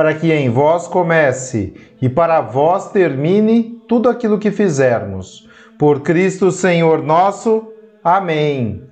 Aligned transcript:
para 0.00 0.14
que 0.14 0.32
em 0.32 0.48
vós 0.48 0.88
comece 0.88 1.74
e 2.00 2.08
para 2.08 2.40
vós 2.40 2.90
termine 2.90 3.82
tudo 3.86 4.08
aquilo 4.08 4.38
que 4.38 4.50
fizermos. 4.50 5.46
Por 5.78 6.00
Cristo 6.00 6.50
Senhor 6.50 7.02
nosso. 7.02 7.70
Amém. 8.02 8.82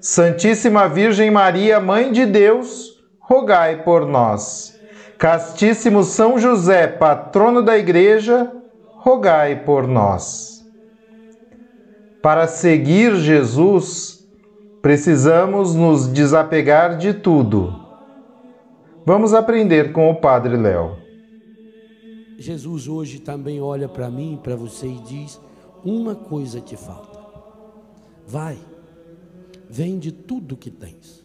Santíssima 0.00 0.88
Virgem 0.88 1.30
Maria, 1.30 1.78
Mãe 1.78 2.10
de 2.10 2.26
Deus, 2.26 3.00
rogai 3.20 3.84
por 3.84 4.06
nós. 4.06 4.76
Castíssimo 5.16 6.02
São 6.02 6.36
José, 6.36 6.88
patrono 6.88 7.62
da 7.62 7.78
Igreja, 7.78 8.50
rogai 8.96 9.62
por 9.64 9.86
nós. 9.86 10.66
Para 12.20 12.48
seguir 12.48 13.14
Jesus, 13.14 14.26
precisamos 14.82 15.76
nos 15.76 16.08
desapegar 16.08 16.96
de 16.96 17.14
tudo 17.14 17.85
Vamos 19.06 19.32
aprender 19.32 19.92
com 19.92 20.10
o 20.10 20.16
Padre 20.16 20.56
Léo. 20.56 20.96
Jesus 22.36 22.88
hoje 22.88 23.20
também 23.20 23.60
olha 23.60 23.88
para 23.88 24.10
mim 24.10 24.34
e 24.34 24.36
para 24.36 24.56
você 24.56 24.88
e 24.88 24.98
diz: 24.98 25.40
Uma 25.84 26.16
coisa 26.16 26.60
te 26.60 26.76
falta. 26.76 27.16
Vai, 28.26 28.58
vende 29.70 30.10
tudo 30.10 30.56
que 30.56 30.72
tens 30.72 31.24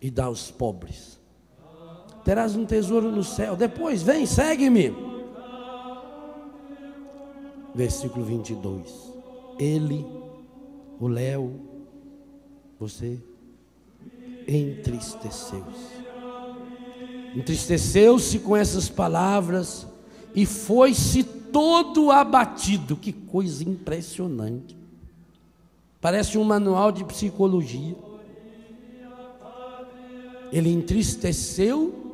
e 0.00 0.08
dá 0.08 0.26
aos 0.26 0.52
pobres. 0.52 1.20
Terás 2.24 2.54
um 2.54 2.64
tesouro 2.64 3.10
no 3.10 3.24
céu. 3.24 3.56
Depois, 3.56 4.04
vem, 4.04 4.24
segue-me. 4.24 4.94
Versículo 7.74 8.24
22. 8.24 9.12
Ele, 9.58 10.06
o 11.00 11.08
Léo, 11.08 11.60
você 12.78 13.20
entristeceu-se. 14.46 15.96
Entristeceu-se 17.34 18.38
com 18.38 18.56
essas 18.56 18.88
palavras 18.88 19.86
e 20.34 20.46
foi-se 20.46 21.22
todo 21.22 22.10
abatido. 22.10 22.96
Que 22.96 23.12
coisa 23.12 23.62
impressionante. 23.62 24.76
Parece 26.00 26.38
um 26.38 26.44
manual 26.44 26.92
de 26.92 27.04
psicologia. 27.04 27.96
Ele 30.52 30.70
entristeceu 30.70 32.06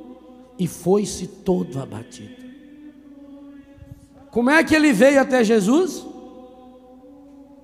e 0.58 0.66
foi-se 0.66 1.26
todo 1.26 1.80
abatido. 1.80 2.42
Como 4.30 4.48
é 4.48 4.64
que 4.64 4.74
ele 4.74 4.92
veio 4.92 5.20
até 5.20 5.44
Jesus? 5.44 6.06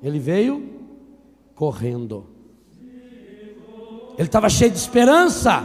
Ele 0.02 0.18
veio 0.18 0.68
correndo. 1.54 2.26
Ele 4.18 4.26
estava 4.26 4.50
cheio 4.50 4.72
de 4.72 4.76
esperança. 4.76 5.64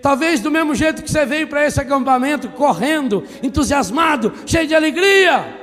Talvez 0.00 0.40
do 0.40 0.50
mesmo 0.50 0.74
jeito 0.74 1.02
que 1.02 1.10
você 1.10 1.26
veio 1.26 1.46
para 1.46 1.66
esse 1.66 1.78
acampamento, 1.78 2.48
correndo, 2.48 3.22
entusiasmado, 3.42 4.32
cheio 4.46 4.66
de 4.66 4.74
alegria. 4.74 5.62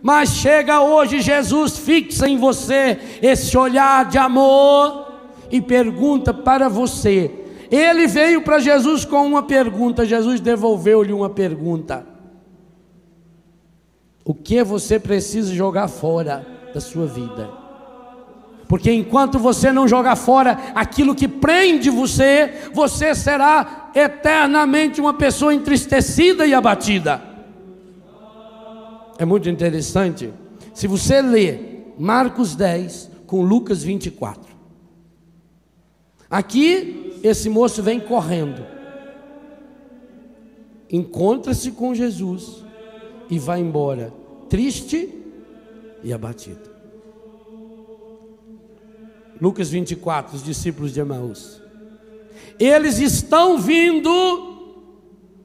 Mas 0.00 0.30
chega 0.30 0.80
hoje, 0.80 1.20
Jesus 1.20 1.76
fixa 1.76 2.28
em 2.28 2.38
você 2.38 2.98
esse 3.20 3.56
olhar 3.58 4.06
de 4.06 4.16
amor 4.16 5.12
e 5.50 5.60
pergunta 5.60 6.32
para 6.32 6.68
você. 6.68 7.30
Ele 7.70 8.06
veio 8.06 8.42
para 8.42 8.60
Jesus 8.60 9.04
com 9.04 9.26
uma 9.26 9.42
pergunta, 9.42 10.06
Jesus 10.06 10.40
devolveu-lhe 10.40 11.12
uma 11.12 11.30
pergunta. 11.30 12.06
O 14.24 14.34
que 14.34 14.62
você 14.62 14.98
precisa 14.98 15.52
jogar 15.52 15.88
fora 15.88 16.46
da 16.72 16.80
sua 16.80 17.06
vida? 17.06 17.59
Porque 18.70 18.92
enquanto 18.92 19.36
você 19.36 19.72
não 19.72 19.88
jogar 19.88 20.14
fora 20.14 20.52
aquilo 20.76 21.12
que 21.12 21.26
prende 21.26 21.90
você, 21.90 22.68
você 22.72 23.16
será 23.16 23.90
eternamente 23.92 25.00
uma 25.00 25.12
pessoa 25.12 25.52
entristecida 25.52 26.46
e 26.46 26.54
abatida. 26.54 27.20
É 29.18 29.24
muito 29.24 29.48
interessante. 29.48 30.32
Se 30.72 30.86
você 30.86 31.20
ler 31.20 31.96
Marcos 31.98 32.54
10 32.54 33.10
com 33.26 33.42
Lucas 33.42 33.82
24. 33.82 34.54
Aqui, 36.30 37.18
esse 37.24 37.50
moço 37.50 37.82
vem 37.82 37.98
correndo. 37.98 38.64
Encontra-se 40.88 41.72
com 41.72 41.92
Jesus 41.92 42.64
e 43.28 43.36
vai 43.36 43.58
embora, 43.58 44.12
triste 44.48 45.12
e 46.04 46.12
abatido. 46.12 46.69
Lucas 49.40 49.70
24, 49.70 50.36
os 50.36 50.44
discípulos 50.44 50.92
de 50.92 51.00
Emaús. 51.00 51.60
Eles 52.58 52.98
estão 52.98 53.58
vindo 53.58 54.12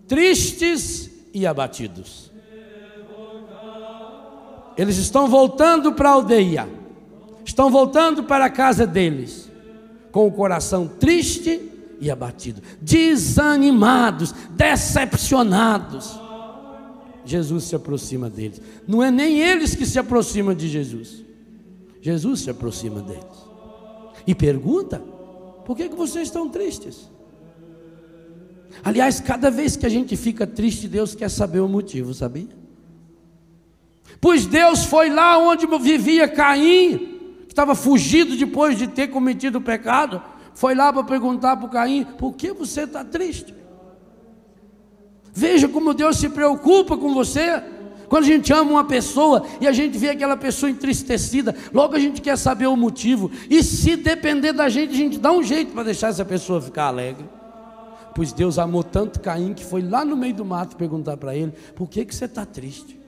tristes 0.06 1.10
e 1.34 1.48
abatidos. 1.48 2.30
Eles 4.78 4.98
estão 4.98 5.30
voltando 5.30 5.94
para 5.94 6.10
a 6.10 6.14
aldeia, 6.14 6.68
estão 7.46 7.70
voltando 7.70 8.26
para 8.26 8.46
a 8.46 8.50
casa 8.50 8.86
deles, 8.86 9.50
com 10.12 10.28
o 10.28 10.32
coração 10.32 10.86
triste 10.86 11.72
e 12.02 12.12
abatido, 12.12 12.62
desanimados, 12.82 14.34
decepcionados. 14.52 16.20
Jesus 17.24 17.64
se 17.64 17.76
aproxima 17.76 18.30
deles. 18.30 18.62
Não 18.86 19.02
é 19.02 19.10
nem 19.10 19.40
eles 19.40 19.74
que 19.74 19.86
se 19.86 19.98
aproximam 19.98 20.54
de 20.54 20.68
Jesus. 20.68 21.24
Jesus 22.02 22.42
se 22.42 22.50
aproxima 22.50 23.02
deles 23.02 23.45
e 24.26 24.34
pergunta: 24.34 25.02
por 25.66 25.76
que, 25.76 25.90
que 25.90 25.96
vocês 25.96 26.28
estão 26.28 26.50
tristes? 26.50 27.10
Aliás, 28.84 29.20
cada 29.20 29.50
vez 29.50 29.76
que 29.76 29.86
a 29.86 29.90
gente 29.90 30.16
fica 30.16 30.46
triste, 30.46 30.88
Deus 30.88 31.16
quer 31.16 31.30
saber 31.30 31.60
o 31.60 31.68
motivo, 31.68 32.14
sabia? 32.14 32.50
Pois 34.20 34.46
Deus 34.46 34.84
foi 34.84 35.10
lá 35.10 35.38
onde 35.38 35.66
vivia 35.80 36.28
Caim, 36.28 36.98
que 37.46 37.52
estava 37.54 37.76
fugido 37.76 38.36
depois 38.36 38.78
de 38.78 38.88
ter 38.88 39.08
cometido 39.08 39.60
o 39.60 39.62
pecado, 39.62 40.22
foi 40.54 40.76
lá 40.76 40.92
para 40.92 41.04
perguntar 41.04 41.58
para 41.58 41.70
Caim: 41.70 42.06
por 42.18 42.34
que 42.34 42.52
você 42.52 42.82
está 42.82 43.04
triste? 43.04 43.54
Veja 45.34 45.68
como 45.68 45.94
Deus 45.94 46.18
se 46.18 46.30
preocupa 46.30 46.96
com 46.96 47.14
você. 47.14 47.62
Quando 48.10 48.24
a 48.24 48.28
gente 48.28 48.52
ama 48.54 48.72
uma 48.72 48.84
pessoa 48.84 49.46
e 49.60 49.68
a 49.68 49.72
gente 49.72 49.98
vê 49.98 50.10
aquela 50.10 50.38
pessoa 50.38 50.70
entristecida, 50.70 51.56
logo 51.74 51.96
a 51.96 52.00
gente 52.00 52.22
quer 52.22 52.38
saber 52.38 52.68
o 52.68 52.76
motivo. 52.76 53.32
E 53.50 53.64
se 53.64 53.96
depender 53.96 54.54
da 54.54 54.70
gente, 54.70 54.94
a 54.94 54.98
gente 54.98 55.18
dá 55.18 55.32
um 55.32 55.44
jeito 55.44 55.72
para 55.72 55.84
deixar 55.84 56.10
essa 56.10 56.26
pessoa 56.26 56.62
ficar 56.62 56.86
alegre. 56.86 57.26
Pois 58.14 58.32
Deus 58.32 58.58
amou 58.58 58.84
tanto 58.84 59.20
Caim 59.20 59.54
que 59.54 59.66
foi 59.66 59.82
lá 59.82 60.06
no 60.06 60.16
meio 60.16 60.34
do 60.34 60.46
mato 60.46 60.78
perguntar 60.78 61.18
para 61.18 61.36
ele: 61.36 61.54
por 61.76 61.90
que, 61.90 62.06
que 62.06 62.16
você 62.16 62.26
está 62.26 62.46
triste? 62.46 63.05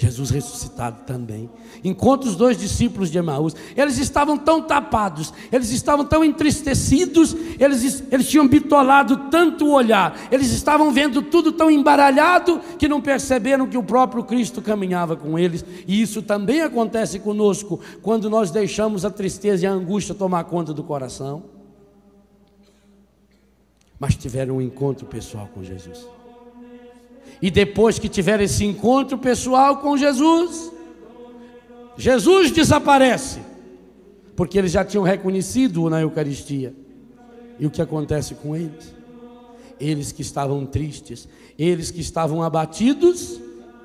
Jesus 0.00 0.30
ressuscitado 0.30 1.02
também. 1.04 1.50
Encontra 1.84 2.26
os 2.26 2.34
dois 2.34 2.56
discípulos 2.56 3.10
de 3.10 3.18
Emaús. 3.18 3.54
Eles 3.76 3.98
estavam 3.98 4.38
tão 4.38 4.62
tapados, 4.62 5.30
eles 5.52 5.70
estavam 5.70 6.06
tão 6.06 6.24
entristecidos, 6.24 7.36
eles, 7.58 8.02
eles 8.10 8.26
tinham 8.26 8.48
bitolado 8.48 9.28
tanto 9.30 9.66
o 9.66 9.72
olhar, 9.72 10.18
eles 10.32 10.52
estavam 10.52 10.90
vendo 10.90 11.20
tudo 11.20 11.52
tão 11.52 11.70
embaralhado 11.70 12.62
que 12.78 12.88
não 12.88 12.98
perceberam 12.98 13.66
que 13.66 13.76
o 13.76 13.82
próprio 13.82 14.24
Cristo 14.24 14.62
caminhava 14.62 15.16
com 15.16 15.38
eles. 15.38 15.62
E 15.86 16.00
isso 16.00 16.22
também 16.22 16.62
acontece 16.62 17.18
conosco 17.18 17.78
quando 18.00 18.30
nós 18.30 18.50
deixamos 18.50 19.04
a 19.04 19.10
tristeza 19.10 19.64
e 19.64 19.66
a 19.66 19.72
angústia 19.72 20.14
tomar 20.14 20.44
conta 20.44 20.72
do 20.72 20.82
coração. 20.82 21.42
Mas 23.98 24.16
tiveram 24.16 24.56
um 24.56 24.62
encontro 24.62 25.04
pessoal 25.04 25.46
com 25.52 25.62
Jesus. 25.62 26.06
E 27.42 27.50
depois 27.50 27.98
que 27.98 28.08
tiver 28.08 28.40
esse 28.40 28.64
encontro 28.64 29.16
pessoal 29.16 29.78
com 29.78 29.96
Jesus, 29.96 30.70
Jesus 31.96 32.50
desaparece, 32.50 33.40
porque 34.36 34.58
eles 34.58 34.72
já 34.72 34.84
tinham 34.84 35.04
reconhecido-o 35.04 35.88
na 35.88 36.00
Eucaristia. 36.00 36.74
E 37.58 37.66
o 37.66 37.70
que 37.70 37.82
acontece 37.82 38.34
com 38.34 38.54
eles? 38.54 38.94
Eles 39.78 40.12
que 40.12 40.22
estavam 40.22 40.66
tristes, 40.66 41.28
eles 41.58 41.90
que 41.90 42.00
estavam 42.00 42.42
abatidos, 42.42 43.40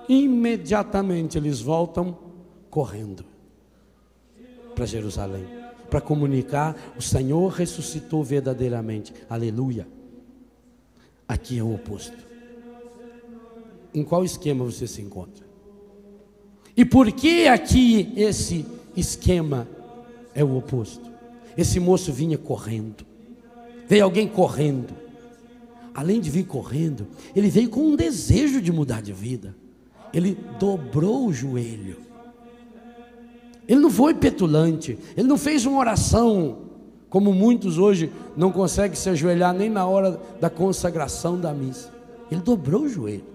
imediatamente 0.09 1.37
eles 1.37 1.61
voltam 1.61 2.17
correndo 2.69 3.25
para 4.73 4.85
Jerusalém, 4.85 5.45
para 5.89 6.01
comunicar: 6.01 6.75
o 6.97 7.01
Senhor 7.01 7.47
ressuscitou 7.49 8.23
verdadeiramente. 8.23 9.13
Aleluia. 9.29 9.87
Aqui 11.27 11.57
é 11.57 11.63
o 11.63 11.73
oposto. 11.73 12.34
Em 13.95 14.03
qual 14.03 14.25
esquema 14.25 14.65
você 14.65 14.85
se 14.85 15.01
encontra? 15.01 15.45
E 16.75 16.83
por 16.83 17.09
que 17.13 17.47
aqui 17.47 18.11
esse 18.17 18.65
esquema 18.95 19.65
é 20.33 20.43
o 20.43 20.57
oposto? 20.57 21.09
Esse 21.57 21.79
moço 21.79 22.11
vinha 22.11 22.37
correndo. 22.37 23.05
Veio 23.87 24.03
alguém 24.03 24.27
correndo. 24.27 24.93
Além 25.93 26.19
de 26.19 26.29
vir 26.29 26.45
correndo, 26.45 27.07
ele 27.33 27.49
veio 27.49 27.69
com 27.69 27.79
um 27.79 27.95
desejo 27.95 28.61
de 28.61 28.69
mudar 28.69 29.01
de 29.01 29.13
vida. 29.13 29.55
Ele 30.13 30.37
dobrou 30.59 31.27
o 31.27 31.33
joelho. 31.33 31.95
Ele 33.65 33.79
não 33.79 33.89
foi 33.89 34.13
petulante, 34.13 34.97
ele 35.15 35.27
não 35.27 35.37
fez 35.37 35.65
uma 35.65 35.79
oração, 35.79 36.57
como 37.09 37.33
muitos 37.33 37.77
hoje 37.77 38.11
não 38.35 38.51
conseguem 38.51 38.95
se 38.95 39.09
ajoelhar 39.09 39.53
nem 39.53 39.69
na 39.69 39.87
hora 39.87 40.19
da 40.39 40.49
consagração 40.49 41.39
da 41.39 41.53
missa. 41.53 41.91
Ele 42.29 42.41
dobrou 42.41 42.81
o 42.81 42.89
joelho. 42.89 43.34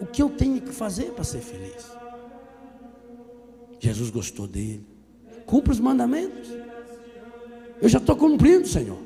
O 0.00 0.06
que 0.06 0.22
eu 0.22 0.30
tenho 0.30 0.60
que 0.60 0.72
fazer 0.72 1.12
para 1.12 1.24
ser 1.24 1.40
feliz? 1.40 1.86
Jesus 3.80 4.10
gostou 4.10 4.46
dele. 4.46 4.86
Cumpra 5.46 5.72
os 5.72 5.80
mandamentos. 5.80 6.48
Eu 7.80 7.88
já 7.88 7.98
estou 7.98 8.16
cumprindo, 8.16 8.66
Senhor. 8.66 8.98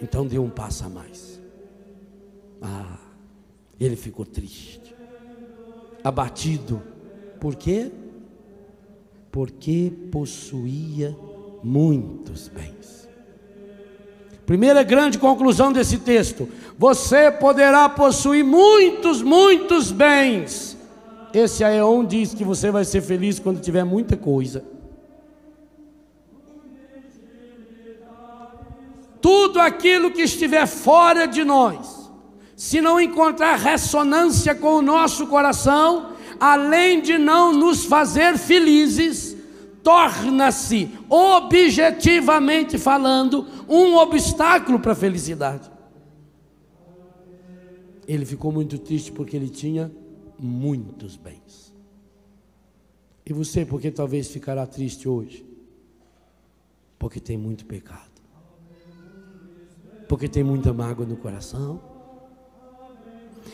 Então 0.00 0.26
deu 0.26 0.42
um 0.42 0.50
passo 0.50 0.84
a 0.84 0.88
mais. 0.88 1.40
Ah, 2.60 2.98
ele 3.78 3.96
ficou 3.96 4.24
triste, 4.24 4.94
abatido. 6.04 6.82
Por 7.40 7.56
quê? 7.56 7.90
Porque 9.30 9.92
possuía 10.10 11.16
muitos 11.62 12.48
bens. 12.48 12.99
Primeira 14.50 14.82
grande 14.82 15.16
conclusão 15.16 15.72
desse 15.72 15.98
texto: 15.98 16.48
você 16.76 17.30
poderá 17.30 17.88
possuir 17.88 18.44
muitos, 18.44 19.22
muitos 19.22 19.92
bens. 19.92 20.76
Esse 21.32 21.62
Aeon 21.62 22.04
diz 22.04 22.34
que 22.34 22.42
você 22.42 22.68
vai 22.68 22.84
ser 22.84 23.00
feliz 23.00 23.38
quando 23.38 23.60
tiver 23.60 23.84
muita 23.84 24.16
coisa. 24.16 24.64
Tudo 29.20 29.60
aquilo 29.60 30.10
que 30.10 30.22
estiver 30.22 30.66
fora 30.66 31.26
de 31.26 31.44
nós, 31.44 32.10
se 32.56 32.80
não 32.80 33.00
encontrar 33.00 33.54
ressonância 33.54 34.52
com 34.52 34.78
o 34.78 34.82
nosso 34.82 35.28
coração, 35.28 36.14
além 36.40 37.00
de 37.00 37.16
não 37.18 37.52
nos 37.52 37.84
fazer 37.84 38.36
felizes, 38.36 39.29
torna-se, 39.82 40.90
objetivamente 41.08 42.78
falando, 42.78 43.46
um 43.68 43.96
obstáculo 43.96 44.78
para 44.78 44.92
a 44.92 44.96
felicidade. 44.96 45.70
Ele 48.06 48.24
ficou 48.24 48.50
muito 48.50 48.78
triste 48.78 49.12
porque 49.12 49.36
ele 49.36 49.48
tinha 49.48 49.90
muitos 50.38 51.16
bens. 51.16 51.74
E 53.24 53.32
você, 53.32 53.64
por 53.64 53.80
que 53.80 53.90
talvez 53.90 54.28
ficará 54.28 54.66
triste 54.66 55.08
hoje? 55.08 55.46
Porque 56.98 57.20
tem 57.20 57.36
muito 57.36 57.64
pecado. 57.64 58.10
Porque 60.08 60.28
tem 60.28 60.42
muita 60.42 60.72
mágoa 60.72 61.06
no 61.06 61.16
coração. 61.16 61.80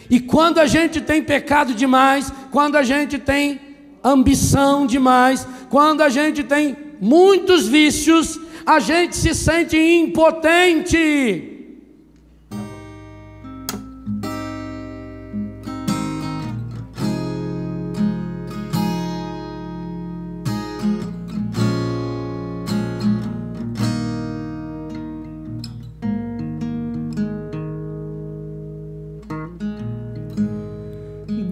E 0.09 0.21
quando 0.21 0.59
a 0.59 0.67
gente 0.67 1.01
tem 1.01 1.23
pecado 1.23 1.75
demais, 1.75 2.33
quando 2.51 2.77
a 2.77 2.83
gente 2.83 3.19
tem 3.19 3.66
ambição 4.11 4.87
demais, 4.87 5.47
quando 5.69 6.03
a 6.03 6.09
gente 6.09 6.45
tem 6.45 6.77
muitos 7.01 7.67
vícios, 7.67 8.39
a 8.65 8.79
gente 8.79 9.17
se 9.17 9.35
sente 9.35 9.77
impotente. 9.77 11.53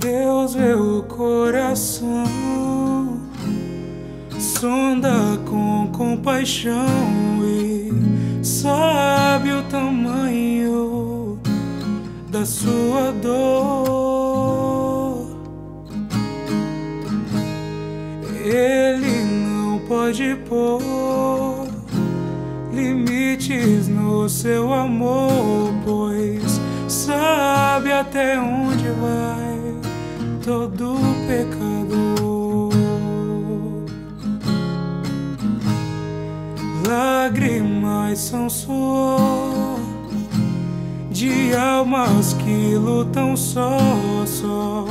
Deus 0.04 0.54
vê 0.54 0.74
o 0.74 1.02
coração, 1.04 2.24
sonda 4.64 5.38
com 5.44 5.90
compaixão 5.92 6.86
e 7.42 7.92
sabe 8.42 9.52
o 9.52 9.62
tamanho 9.64 11.38
da 12.30 12.46
sua 12.46 13.12
dor. 13.20 14.56
Ele 18.42 19.24
não 19.44 19.80
pode 19.80 20.34
pôr 20.48 21.68
limites 22.72 23.86
no 23.88 24.30
seu 24.30 24.72
amor, 24.72 25.74
pois 25.84 26.58
sabe 26.88 27.92
até 27.92 28.40
onde 28.40 28.88
vai 28.88 29.58
todo 30.42 31.13
São 38.16 38.48
suor 38.48 39.78
de 41.10 41.54
almas 41.54 42.32
que 42.34 42.74
lutam 42.76 43.36
só, 43.36 43.78
só. 44.24 44.86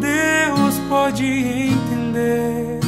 Deus 0.00 0.78
pode 0.88 1.24
entender 1.24 2.80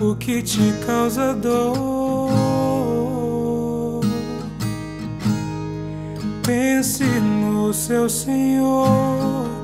o 0.00 0.14
que 0.16 0.42
te 0.42 0.72
causa 0.86 1.34
dor. 1.34 2.30
Pense 6.42 7.04
no 7.04 7.72
seu 7.72 8.08
Senhor 8.08 9.56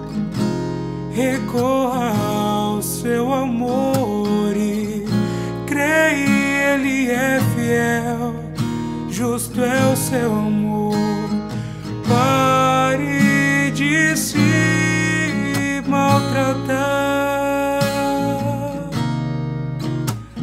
recorra 1.15 2.13
ao 2.17 2.83
seu 2.83 3.33
amor 3.33 4.57
e 4.57 5.05
creia, 5.67 6.75
Ele 6.75 7.11
é 7.11 7.39
fiel, 7.55 8.35
justo 9.23 9.63
é 9.63 9.93
o 9.93 9.97
seu 9.97 10.33
amor. 10.33 10.97
Pare 12.09 13.71
de 13.71 14.17
se 14.17 15.81
maltratar, 15.87 16.75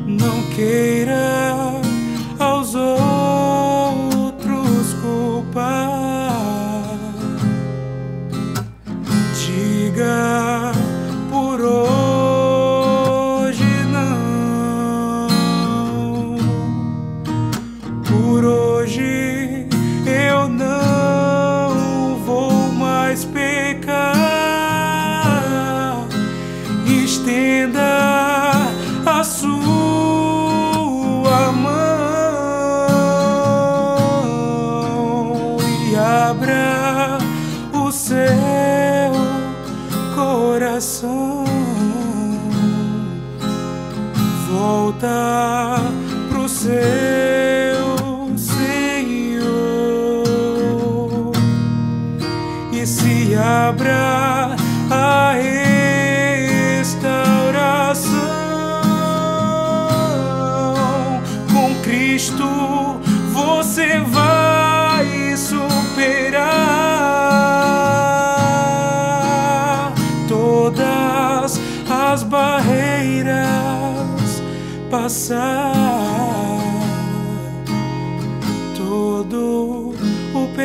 não 0.08 0.42
queira 0.56 1.29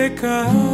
o 0.07 0.74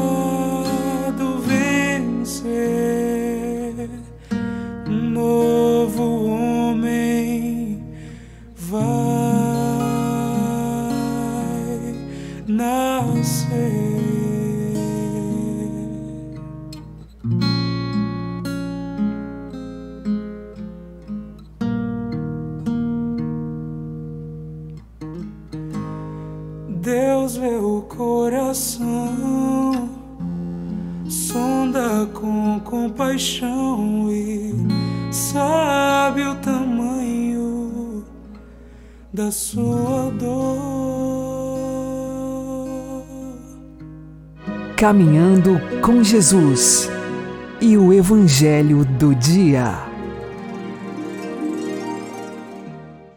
Caminhando 44.81 45.61
com 45.83 46.03
Jesus 46.03 46.91
e 47.61 47.77
o 47.77 47.93
Evangelho 47.93 48.83
do 48.83 49.15
Dia. 49.15 49.75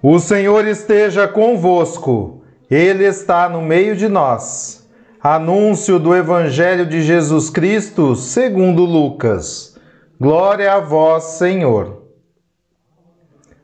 O 0.01 0.19
Senhor 0.19 0.67
esteja 0.67 1.25
convosco, 1.25 2.43
Ele 2.69 3.05
está 3.05 3.47
no 3.47 3.61
meio 3.61 3.95
de 3.95 4.09
nós. 4.09 4.85
Anúncio 5.21 5.97
do 5.97 6.13
Evangelho 6.13 6.85
de 6.85 7.01
Jesus 7.01 7.49
Cristo 7.49 8.13
segundo 8.13 8.83
Lucas. 8.83 9.79
Glória 10.19 10.73
a 10.73 10.81
vós, 10.81 11.23
Senhor. 11.37 12.03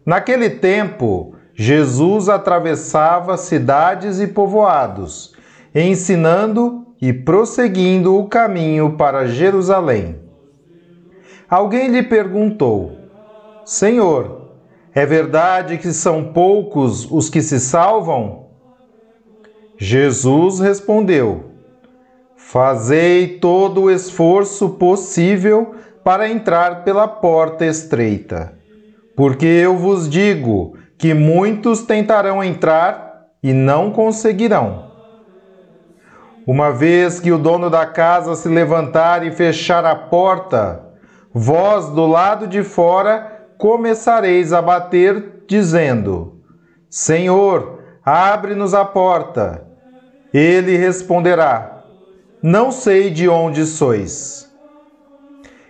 Naquele 0.05 0.49
tempo, 0.49 1.35
Jesus 1.53 2.29
atravessava 2.29 3.35
cidades 3.35 4.21
e 4.21 4.27
povoados, 4.27 5.35
ensinando 5.75 6.87
e 7.01 7.13
prosseguindo 7.13 8.17
o 8.17 8.27
caminho 8.27 8.97
para 8.97 9.27
Jerusalém. 9.27 10.19
Alguém 11.49 11.87
lhe 11.87 12.03
perguntou: 12.03 12.97
Senhor, 13.65 14.49
é 14.93 15.05
verdade 15.05 15.77
que 15.77 15.93
são 15.93 16.33
poucos 16.33 17.09
os 17.09 17.29
que 17.29 17.41
se 17.41 17.59
salvam? 17.59 18.47
Jesus 19.77 20.59
respondeu: 20.59 21.51
Fazei 22.35 23.39
todo 23.39 23.83
o 23.83 23.91
esforço 23.91 24.69
possível 24.71 25.75
para 26.03 26.29
entrar 26.29 26.83
pela 26.83 27.07
porta 27.07 27.65
estreita, 27.65 28.53
porque 29.15 29.45
eu 29.45 29.77
vos 29.77 30.09
digo 30.09 30.75
que 30.97 31.13
muitos 31.13 31.83
tentarão 31.83 32.43
entrar 32.43 33.27
e 33.41 33.53
não 33.53 33.91
conseguirão. 33.91 34.88
Uma 36.51 36.71
vez 36.71 37.19
que 37.19 37.31
o 37.31 37.37
dono 37.37 37.69
da 37.69 37.85
casa 37.85 38.33
se 38.33 38.49
levantar 38.49 39.23
e 39.23 39.29
fechar 39.29 39.85
a 39.85 39.95
porta, 39.95 40.83
vós 41.31 41.89
do 41.89 42.07
lado 42.07 42.47
de 42.47 42.63
fora 42.63 43.45
começareis 43.55 44.51
a 44.51 44.59
bater, 44.59 45.43
dizendo: 45.47 46.39
Senhor, 46.89 47.83
abre-nos 48.03 48.73
a 48.73 48.83
porta. 48.83 49.63
Ele 50.33 50.75
responderá: 50.75 51.83
Não 52.41 52.71
sei 52.71 53.11
de 53.11 53.29
onde 53.29 53.63
sois. 53.67 54.51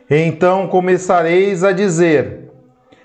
Então 0.09 0.65
começareis 0.65 1.61
a 1.61 1.73
dizer: 1.73 2.53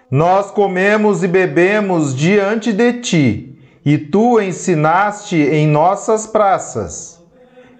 Nós 0.08 0.48
comemos 0.48 1.24
e 1.24 1.26
bebemos 1.26 2.14
diante 2.14 2.72
de 2.72 2.92
ti, 3.00 3.58
e 3.84 3.98
tu 3.98 4.40
ensinaste 4.40 5.34
em 5.34 5.66
nossas 5.66 6.24
praças. 6.24 7.13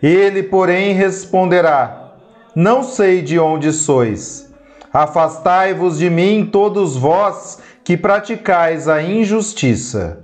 Ele, 0.04 0.42
porém, 0.42 0.92
responderá: 0.92 2.12
Não 2.54 2.82
sei 2.82 3.22
de 3.22 3.38
onde 3.38 3.72
sois. 3.72 4.52
Afastai-vos 4.92 5.98
de 5.98 6.10
mim, 6.10 6.46
todos 6.52 6.94
vós 6.94 7.58
que 7.82 7.96
praticais 7.96 8.86
a 8.86 9.02
injustiça. 9.02 10.22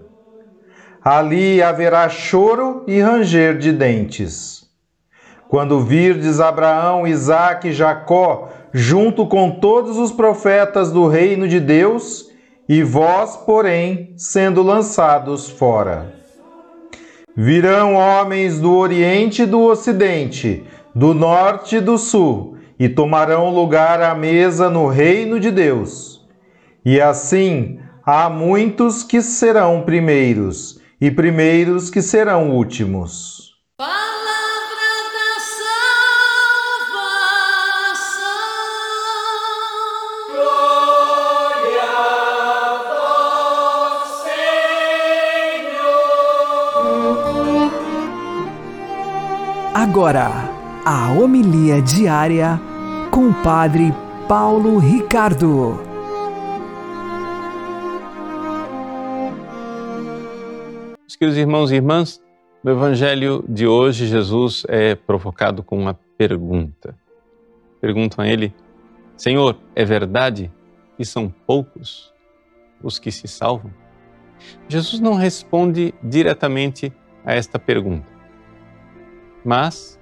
Ali 1.03 1.63
haverá 1.63 2.11
choro 2.11 2.85
e 2.87 3.01
ranger 3.01 3.57
de 3.57 3.73
dentes. 3.73 4.67
Quando 5.49 5.81
virdes 5.81 6.41
Abraão, 6.41 7.07
Isaque 7.07 7.69
e 7.69 7.73
Jacó, 7.73 8.51
junto 8.75 9.27
com 9.27 9.51
todos 9.51 9.97
os 9.97 10.13
profetas 10.13 10.93
do 10.93 11.09
reino 11.09 11.49
de 11.49 11.59
Deus, 11.59 12.27
e 12.69 12.83
vós, 12.83 13.35
porém, 13.35 14.13
sendo 14.19 14.63
lançados 14.63 15.49
fora. 15.49 16.20
Virão 17.37 17.95
homens 17.95 18.61
do 18.61 18.75
Oriente 18.75 19.43
e 19.43 19.47
do 19.47 19.61
Ocidente, 19.61 20.65
do 20.95 21.15
Norte 21.15 21.77
e 21.77 21.81
do 21.81 21.97
Sul, 21.97 22.57
e 22.79 22.89
tomarão 22.89 23.51
lugar 23.51 24.03
à 24.03 24.15
mesa 24.15 24.69
no 24.69 24.89
reino 24.89 25.39
de 25.39 25.51
Deus. 25.51 26.27
E 26.85 27.01
assim 27.01 27.79
há 28.05 28.29
muitos 28.29 29.03
que 29.03 29.23
serão 29.23 29.83
primeiros, 29.83 30.81
e 31.01 31.11
primeiros 31.11 31.89
que 31.89 32.03
serão 32.03 32.51
últimos. 32.51 33.50
Agora, 49.91 50.31
a 50.87 51.11
homilia 51.11 51.83
diária 51.83 52.61
com 53.11 53.31
o 53.31 53.35
Padre 53.43 53.93
Paulo 54.29 54.79
Ricardo. 54.79 55.81
Meus 61.01 61.17
queridos 61.17 61.37
irmãos 61.37 61.73
e 61.73 61.75
irmãs, 61.75 62.23
no 62.63 62.71
Evangelho 62.71 63.45
de 63.49 63.67
hoje, 63.67 64.07
Jesus 64.07 64.63
é 64.69 64.95
provocado 64.95 65.61
com 65.61 65.77
uma 65.77 65.99
pergunta. 66.17 66.97
Perguntam 67.81 68.25
a 68.25 68.29
ele: 68.29 68.55
Senhor, 69.17 69.59
é 69.75 69.85
verdade 69.85 70.53
que 70.97 71.05
são 71.05 71.29
poucos 71.29 72.15
os 72.81 73.01
que 73.01 73.11
se 73.11 73.27
salvam? 73.27 73.75
Jesus 74.69 75.01
não 75.01 75.15
responde 75.15 75.93
diretamente 76.01 76.93
a 77.25 77.35
esta 77.35 77.59
pergunta, 77.59 78.07
mas 79.45 79.99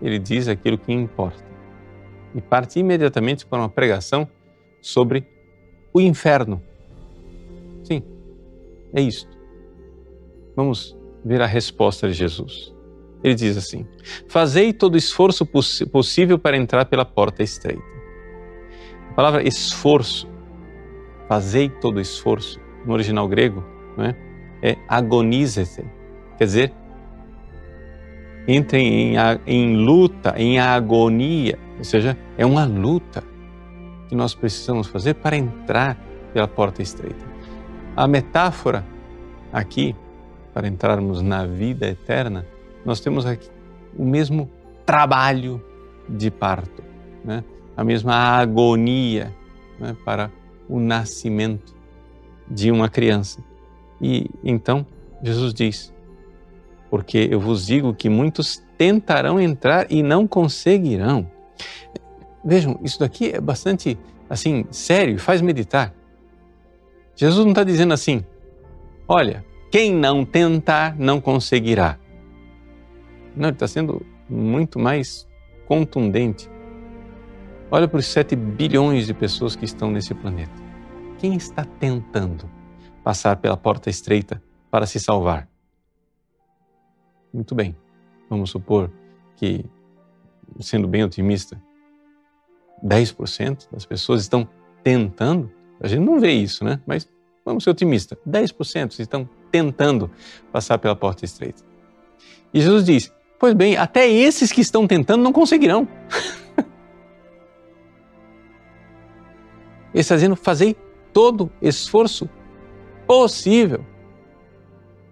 ele 0.00 0.18
diz 0.18 0.48
aquilo 0.48 0.78
que 0.78 0.92
importa 0.92 1.48
e 2.34 2.40
parte 2.40 2.78
imediatamente 2.78 3.46
para 3.46 3.58
uma 3.58 3.68
pregação 3.68 4.28
sobre 4.80 5.26
o 5.92 6.00
inferno. 6.00 6.62
Sim, 7.82 8.02
é 8.94 9.00
isto. 9.00 9.36
Vamos 10.54 10.96
ver 11.24 11.40
a 11.40 11.46
resposta 11.46 12.08
de 12.08 12.14
Jesus. 12.14 12.74
Ele 13.22 13.34
diz 13.34 13.56
assim: 13.56 13.86
Fazei 14.28 14.72
todo 14.72 14.96
esforço 14.96 15.44
poss 15.44 15.82
possível 15.90 16.38
para 16.38 16.56
entrar 16.56 16.84
pela 16.84 17.04
porta 17.04 17.42
estreita. 17.42 17.82
A 19.10 19.14
palavra 19.14 19.46
esforço, 19.46 20.28
fazei 21.26 21.68
todo 21.68 22.00
esforço, 22.00 22.60
no 22.86 22.92
original 22.92 23.26
grego, 23.26 23.64
não 23.96 24.04
é? 24.04 24.16
é 24.62 24.76
agonizete, 24.88 25.84
quer 26.36 26.44
dizer, 26.44 26.72
entrem 28.48 29.14
em, 29.14 29.16
em 29.46 29.76
luta, 29.76 30.34
em 30.36 30.58
agonia, 30.58 31.58
ou 31.76 31.84
seja, 31.84 32.16
é 32.38 32.46
uma 32.46 32.64
luta 32.64 33.22
que 34.08 34.14
nós 34.14 34.34
precisamos 34.34 34.86
fazer 34.86 35.14
para 35.14 35.36
entrar 35.36 35.98
pela 36.32 36.48
porta 36.48 36.80
estreita. 36.80 37.24
A 37.94 38.08
metáfora 38.08 38.84
aqui, 39.52 39.94
para 40.54 40.66
entrarmos 40.66 41.20
na 41.20 41.44
vida 41.46 41.86
eterna, 41.86 42.46
nós 42.84 43.00
temos 43.00 43.26
aqui 43.26 43.50
o 43.96 44.04
mesmo 44.04 44.50
trabalho 44.86 45.62
de 46.08 46.30
parto, 46.30 46.82
né? 47.22 47.44
a 47.76 47.84
mesma 47.84 48.14
agonia 48.14 49.34
né? 49.78 49.94
para 50.04 50.30
o 50.68 50.80
nascimento 50.80 51.74
de 52.50 52.70
uma 52.70 52.88
criança. 52.88 53.44
E 54.00 54.30
então 54.42 54.86
Jesus 55.22 55.52
diz: 55.52 55.92
Porque 56.90 57.28
eu 57.30 57.40
vos 57.40 57.66
digo 57.66 57.94
que 57.94 58.08
muitos 58.08 58.62
tentarão 58.76 59.40
entrar 59.40 59.86
e 59.90 60.02
não 60.02 60.26
conseguirão. 60.26 61.30
Vejam, 62.44 62.78
isso 62.82 63.00
daqui 63.00 63.32
é 63.32 63.40
bastante 63.40 63.98
assim 64.28 64.64
sério, 64.70 65.18
faz 65.18 65.40
meditar. 65.40 65.92
Jesus 67.16 67.44
não 67.44 67.52
está 67.52 67.64
dizendo 67.64 67.92
assim, 67.92 68.24
olha, 69.06 69.44
quem 69.70 69.92
não 69.92 70.24
tentar 70.24 70.96
não 70.98 71.20
conseguirá. 71.20 71.98
Não, 73.34 73.48
ele 73.48 73.54
está 73.54 73.66
sendo 73.66 74.04
muito 74.28 74.78
mais 74.78 75.26
contundente. 75.66 76.48
Olha 77.70 77.86
para 77.86 77.98
os 77.98 78.06
7 78.06 78.34
bilhões 78.34 79.06
de 79.06 79.12
pessoas 79.12 79.54
que 79.54 79.64
estão 79.64 79.90
nesse 79.90 80.14
planeta. 80.14 80.52
Quem 81.18 81.34
está 81.34 81.64
tentando 81.64 82.48
passar 83.04 83.36
pela 83.36 83.56
porta 83.56 83.90
estreita 83.90 84.42
para 84.70 84.86
se 84.86 84.98
salvar? 84.98 85.48
Muito 87.32 87.54
bem, 87.54 87.76
vamos 88.28 88.50
supor 88.50 88.90
que, 89.36 89.64
sendo 90.60 90.88
bem 90.88 91.04
otimista, 91.04 91.60
10% 92.84 93.68
das 93.70 93.84
pessoas 93.84 94.22
estão 94.22 94.48
tentando. 94.82 95.50
A 95.80 95.88
gente 95.88 96.04
não 96.04 96.18
vê 96.18 96.32
isso, 96.32 96.64
né? 96.64 96.80
Mas 96.86 97.08
vamos 97.44 97.64
ser 97.64 97.70
otimistas: 97.70 98.18
10% 98.26 98.98
estão 98.98 99.28
tentando 99.50 100.10
passar 100.52 100.78
pela 100.78 100.96
porta 100.96 101.24
estreita. 101.24 101.62
E 102.52 102.60
Jesus 102.60 102.84
diz: 102.84 103.12
Pois 103.38 103.54
bem, 103.54 103.76
até 103.76 104.08
esses 104.08 104.50
que 104.50 104.60
estão 104.60 104.86
tentando 104.86 105.22
não 105.22 105.32
conseguirão. 105.32 105.86
Ele 109.92 110.00
está 110.00 110.14
dizendo: 110.14 110.36
fazei 110.36 110.76
todo 111.12 111.50
esforço 111.60 112.28
possível. 113.06 113.84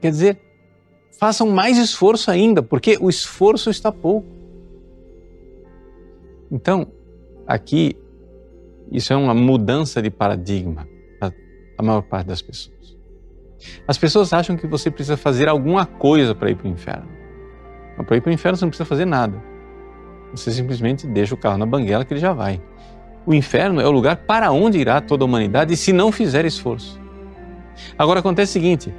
Quer 0.01 0.11
dizer, 0.11 0.41
façam 1.19 1.49
mais 1.49 1.79
esforço 1.79 2.31
ainda, 2.31 2.63
porque 2.63 2.99
o 3.01 3.09
esforço 3.09 3.71
está 3.71 3.91
pouco. 3.91 4.27
Então, 6.51 6.87
aqui, 7.47 7.97
isso 8.91 9.13
é 9.13 9.17
uma 9.17 9.35
mudança 9.35 10.01
de 10.01 10.11
paradigma 10.11 10.89
para 11.19 11.33
a 11.79 11.83
maior 11.83 12.03
parte 12.03 12.27
das 12.29 12.41
pessoas. 12.41 12.97
As 13.89 13.99
pessoas 13.99 14.33
acham 14.33 14.57
que 14.57 14.67
você 14.67 14.91
precisa 14.91 15.17
fazer 15.17 15.49
alguma 15.49 15.87
coisa 15.87 16.35
para 16.35 16.51
ir 16.51 16.57
para 16.57 16.69
o 16.69 16.71
inferno. 16.71 17.09
Mas 17.97 18.07
para 18.07 18.17
ir 18.17 18.21
para 18.21 18.31
o 18.31 18.33
inferno 18.33 18.57
você 18.57 18.65
não 18.65 18.71
precisa 18.71 18.87
fazer 18.87 19.05
nada. 19.05 19.43
Você 20.33 20.53
simplesmente 20.53 21.07
deixa 21.07 21.35
o 21.35 21.39
carro 21.39 21.59
na 21.59 21.67
banguela 21.67 22.05
que 22.05 22.13
ele 22.13 22.21
já 22.21 22.33
vai. 22.33 22.61
O 23.25 23.35
inferno 23.35 23.81
é 23.81 23.87
o 23.87 23.91
lugar 23.91 24.19
para 24.19 24.53
onde 24.53 24.79
irá 24.79 25.01
toda 25.01 25.25
a 25.25 25.27
humanidade 25.27 25.77
se 25.77 25.93
não 25.93 26.13
fizer 26.13 26.45
esforço. 26.45 27.01
Agora 27.99 28.21
acontece 28.21 28.51
o 28.51 28.53
seguinte: 28.53 28.95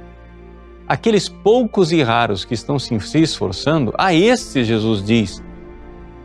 aqueles 0.88 1.28
poucos 1.28 1.92
e 1.92 2.02
raros 2.02 2.44
que 2.44 2.54
estão 2.54 2.78
se 2.78 2.94
esforçando, 3.18 3.92
a 3.98 4.14
estes 4.14 4.66
Jesus 4.66 5.04
diz: 5.04 5.42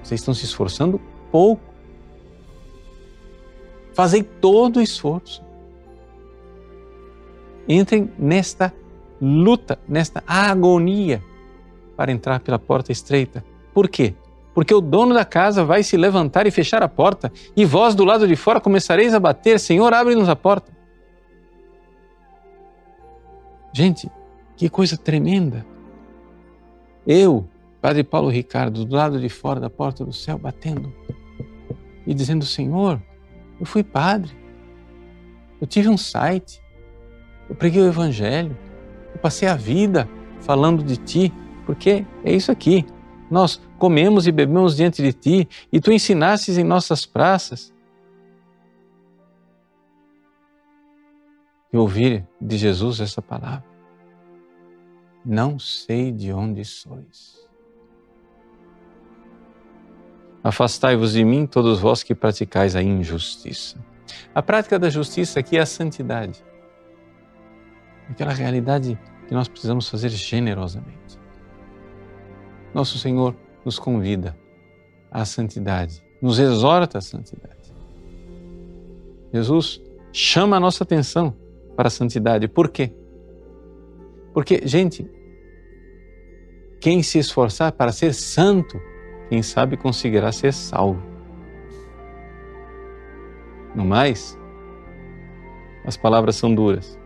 vocês 0.02 0.22
estão 0.22 0.34
se 0.34 0.46
esforçando 0.46 1.02
pouco. 1.32 1.74
Fazei 3.94 4.24
todo 4.24 4.78
o 4.78 4.82
esforço. 4.82 5.44
Entrem 7.68 8.12
nesta 8.18 8.74
luta, 9.22 9.80
nesta 9.88 10.24
agonia 10.26 11.24
para 11.96 12.12
entrar 12.12 12.40
pela 12.40 12.58
porta 12.58 12.92
estreita. 12.92 13.44
Por 13.74 13.88
quê? 13.88 14.14
Porque 14.54 14.74
o 14.74 14.82
dono 14.82 15.14
da 15.14 15.26
casa 15.26 15.64
vai 15.64 15.84
se 15.84 15.96
levantar 15.96 16.46
e 16.46 16.52
fechar 16.52 16.84
a 16.84 16.88
porta, 16.88 17.32
e 17.56 17.66
vós 17.66 17.96
do 17.96 18.04
lado 18.04 18.28
de 18.28 18.36
fora 18.36 18.60
começareis 18.60 19.14
a 19.14 19.20
bater: 19.20 19.60
Senhor, 19.60 19.94
abre-nos 19.94 20.30
a 20.30 20.36
porta. 20.36 20.72
Gente, 23.72 24.12
que 24.64 24.70
coisa 24.70 24.96
tremenda! 24.96 25.66
Eu, 27.06 27.50
Padre 27.82 28.02
Paulo 28.02 28.30
Ricardo, 28.30 28.86
do 28.86 28.96
lado 28.96 29.20
de 29.20 29.28
fora 29.28 29.60
da 29.60 29.70
porta 29.70 30.06
do 30.06 30.14
céu, 30.14 30.38
batendo 30.38 30.90
e 32.08 32.14
dizendo: 32.14 32.46
Senhor, 32.46 33.04
eu 33.60 33.66
fui 33.66 33.84
padre, 33.84 34.32
eu 35.60 35.68
tive 35.68 35.90
um 35.90 35.98
site, 35.98 36.64
eu 37.50 37.56
preguei 37.56 37.82
o 37.82 37.88
Evangelho, 37.88 38.58
eu 39.14 39.20
passei 39.20 39.50
a 39.50 39.56
vida 39.58 40.08
falando 40.40 40.82
de 40.82 40.96
Ti, 40.96 41.34
porque 41.66 42.06
é 42.24 42.34
isso 42.34 42.50
aqui. 42.50 42.86
Nós 43.30 43.60
comemos 43.78 44.28
e 44.28 44.32
bebemos 44.32 44.78
diante 44.78 45.02
de 45.02 45.12
Ti 45.12 45.50
e 45.74 45.82
Tu 45.82 45.92
ensinastes 45.92 46.58
em 46.58 46.64
nossas 46.64 47.06
praças. 47.06 47.74
E 51.74 51.76
ouvir 51.76 52.26
de 52.40 52.56
Jesus 52.56 53.02
essa 53.02 53.22
palavra. 53.22 53.73
Não 55.26 55.58
sei 55.58 56.12
de 56.12 56.34
onde 56.34 56.66
sois. 56.66 57.42
Afastai-vos 60.44 61.14
de 61.14 61.24
mim, 61.24 61.46
todos 61.48 61.80
vós 61.80 62.04
que 62.04 62.14
praticais 62.14 62.76
a 62.76 62.84
injustiça. 62.84 63.78
A 64.36 64.42
prática 64.42 64.78
da 64.78 64.90
justiça 64.90 65.40
aqui 65.40 65.58
é 65.58 65.62
a 65.62 65.66
santidade. 65.66 66.44
Aquela 68.10 68.34
realidade 68.34 69.00
que 69.28 69.34
nós 69.34 69.48
precisamos 69.48 69.88
fazer 69.88 70.10
generosamente. 70.10 71.18
Nosso 72.74 72.98
Senhor 72.98 73.36
nos 73.64 73.80
convida 73.80 74.38
à 75.10 75.24
santidade, 75.24 76.04
nos 76.22 76.40
exorta 76.40 76.98
à 76.98 77.02
santidade. 77.02 77.74
Jesus 79.34 79.82
chama 80.12 80.58
a 80.58 80.60
nossa 80.60 80.84
atenção 80.84 81.34
para 81.76 81.88
a 81.88 81.92
santidade. 81.92 82.48
Por 82.48 82.70
quê? 82.70 82.94
Porque, 84.34 84.62
gente, 84.66 85.10
quem 86.80 87.04
se 87.04 87.20
esforçar 87.20 87.72
para 87.72 87.92
ser 87.92 88.14
santo, 88.14 88.82
quem 89.30 89.42
sabe 89.42 89.78
conseguirá 89.78 90.32
ser 90.32 90.52
salvo. 90.52 91.02
No 93.76 93.86
mais, 93.86 94.38
as 95.86 95.96
palavras 95.96 96.36
são 96.36 96.54
duras. 96.54 97.00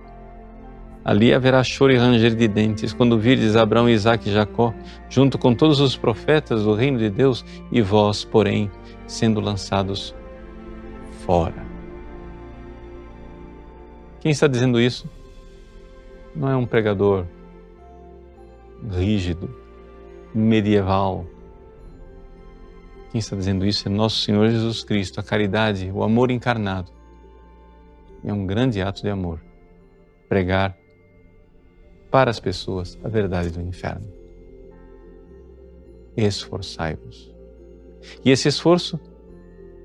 Ali 1.03 1.33
haverá 1.33 1.63
choro 1.63 1.93
e 1.93 1.97
ranger 1.97 2.35
de 2.35 2.47
dentes, 2.47 2.91
quando 2.91 3.17
virdes 3.17 3.55
Abraão, 3.55 3.89
Isaac 3.89 4.27
e 4.27 4.33
Jacó, 4.33 4.73
junto 5.09 5.37
com 5.37 5.53
todos 5.53 5.79
os 5.79 5.95
profetas 5.95 6.63
do 6.63 6.73
reino 6.73 6.97
de 6.97 7.09
Deus, 7.09 7.45
e 7.71 7.81
vós, 7.81 8.25
porém, 8.25 8.69
sendo 9.05 9.39
lançados 9.39 10.13
fora. 11.25 11.65
Quem 14.19 14.31
está 14.31 14.47
dizendo 14.47 14.81
isso? 14.81 15.09
Não 16.35 16.49
é 16.49 16.55
um 16.55 16.65
pregador 16.65 17.25
rígido, 18.91 19.49
medieval. 20.33 21.25
Quem 23.11 23.19
está 23.19 23.35
dizendo 23.35 23.65
isso 23.65 23.87
é 23.87 23.91
nosso 23.91 24.21
Senhor 24.21 24.49
Jesus 24.49 24.83
Cristo, 24.83 25.19
a 25.19 25.23
caridade, 25.23 25.91
o 25.93 26.03
amor 26.03 26.29
encarnado. 26.29 26.91
É 28.23 28.33
um 28.33 28.45
grande 28.45 28.81
ato 28.81 29.01
de 29.01 29.09
amor 29.09 29.41
pregar 30.27 30.77
para 32.11 32.29
as 32.29 32.39
pessoas 32.39 32.97
a 33.03 33.07
verdade 33.07 33.49
do 33.49 33.61
inferno. 33.61 34.07
Esforçai-vos. 36.15 37.33
E 38.23 38.31
esse 38.31 38.47
esforço, 38.47 38.99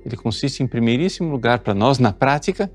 ele 0.04 0.16
consiste 0.16 0.62
em 0.62 0.66
primeiríssimo 0.66 1.30
lugar 1.30 1.60
para 1.60 1.74
nós, 1.74 1.98
na 1.98 2.12
prática, 2.12 2.70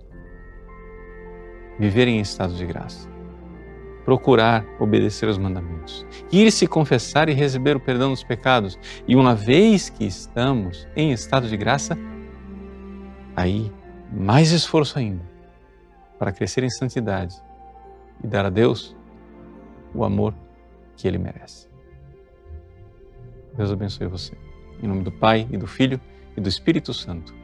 viver 1.79 2.07
em 2.07 2.19
estado 2.19 2.53
de 2.53 2.65
graça. 2.65 3.16
Procurar 4.07 4.65
obedecer 4.79 5.27
os 5.27 5.37
mandamentos. 5.37 6.05
Ir 6.31 6.49
se 6.49 6.65
confessar 6.65 7.27
e 7.27 7.33
receber 7.33 7.75
o 7.75 7.79
perdão 7.79 8.11
dos 8.11 8.23
pecados. 8.23 8.79
E 9.05 9.17
uma 9.17 9.35
vez 9.35 9.89
que 9.89 10.05
estamos 10.05 10.87
em 10.95 11.11
estado 11.11 11.49
de 11.49 11.57
graça, 11.57 11.97
aí 13.35 13.69
mais 14.09 14.51
esforço 14.51 14.97
ainda 14.97 15.21
para 16.17 16.31
crescer 16.31 16.63
em 16.63 16.69
santidade 16.69 17.35
e 18.23 18.27
dar 18.27 18.45
a 18.45 18.49
Deus 18.49 18.95
o 19.93 20.05
amor 20.05 20.33
que 20.95 21.05
ele 21.05 21.17
merece. 21.17 21.67
Deus 23.57 23.73
abençoe 23.73 24.07
você. 24.07 24.37
Em 24.81 24.87
nome 24.87 25.03
do 25.03 25.11
Pai 25.11 25.45
e 25.51 25.57
do 25.57 25.67
Filho 25.67 25.99
e 26.37 26.39
do 26.39 26.47
Espírito 26.47 26.93
Santo. 26.93 27.35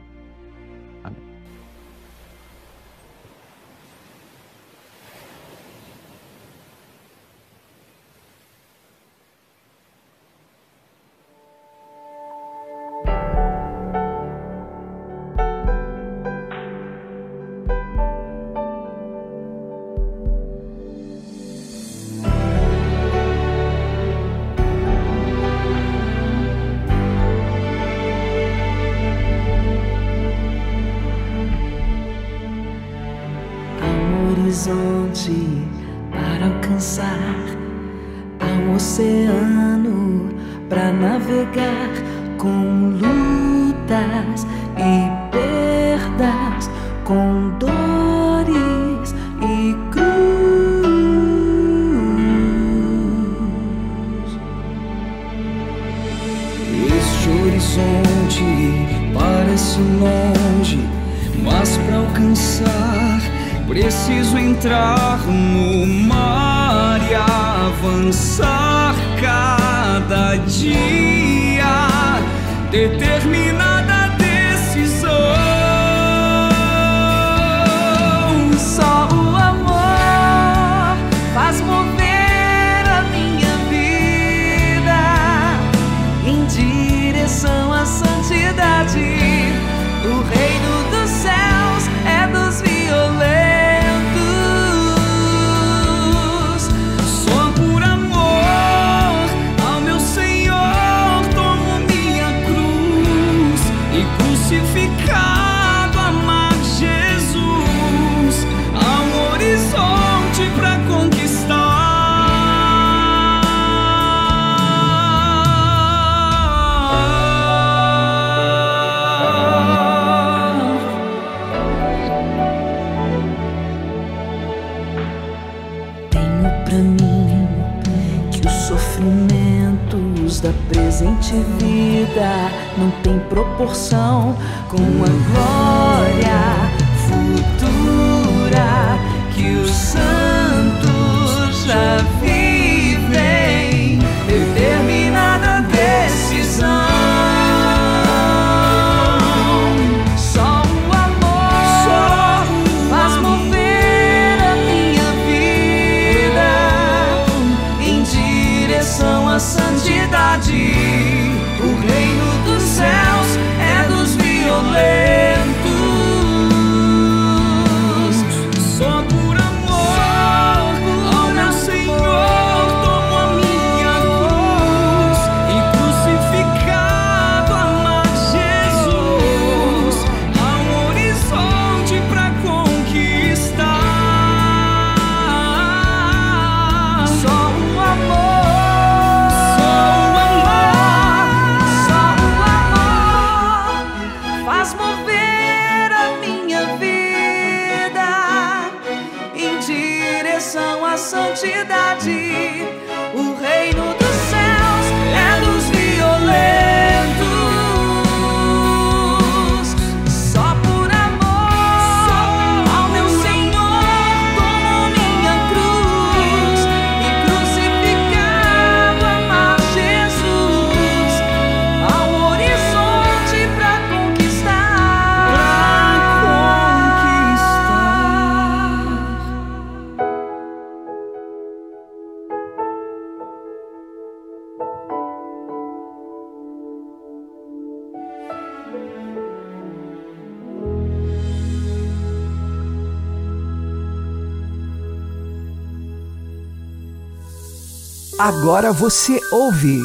Agora 248.18 248.72
você 248.72 249.20
ouve 249.32 249.80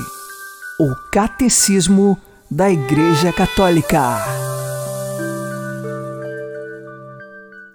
o 0.79 0.93
Catecismo 1.11 2.17
da 2.49 2.69
Igreja 2.69 3.33
Católica. 3.33 4.17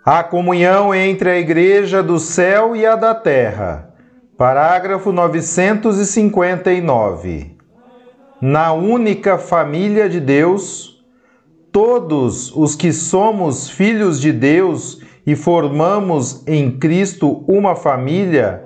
A 0.04 0.22
comunhão 0.22 0.94
entre 0.94 1.28
a 1.28 1.40
Igreja 1.40 2.04
do 2.04 2.20
céu 2.20 2.76
e 2.76 2.86
a 2.86 2.94
da 2.94 3.16
terra. 3.16 3.92
Parágrafo 4.38 5.10
959. 5.10 7.56
Na 8.40 8.72
única 8.72 9.36
família 9.36 10.08
de 10.08 10.20
Deus, 10.20 11.04
todos 11.72 12.54
os 12.54 12.76
que 12.76 12.92
somos 12.92 13.68
filhos 13.68 14.20
de 14.20 14.30
Deus 14.30 15.00
e 15.26 15.34
formamos 15.34 16.46
em 16.46 16.78
Cristo 16.78 17.44
uma 17.48 17.74
família, 17.74 18.63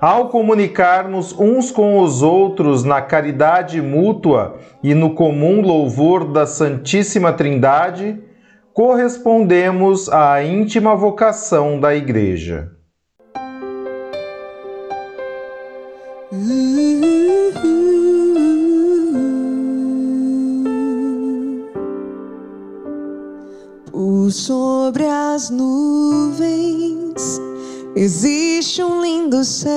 ao 0.00 0.28
comunicarmos 0.28 1.32
uns 1.38 1.70
com 1.70 2.00
os 2.00 2.22
outros 2.22 2.84
na 2.84 3.00
caridade 3.00 3.80
mútua 3.82 4.58
e 4.82 4.94
no 4.94 5.14
comum 5.14 5.60
louvor 5.60 6.24
da 6.32 6.46
Santíssima 6.46 7.32
Trindade, 7.32 8.20
correspondemos 8.72 10.08
à 10.08 10.42
íntima 10.42 10.94
vocação 10.94 11.80
da 11.80 11.94
Igreja. 11.94 12.70
Por 23.90 24.30
sobre 24.30 25.06
as 25.06 25.48
nuvens 25.48 26.07
existe 28.00 28.80
um 28.82 29.02
lindo 29.02 29.42
céu, 29.42 29.72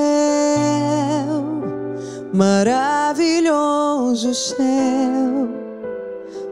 maravilhoso 2.32 4.32
céu, 4.32 5.48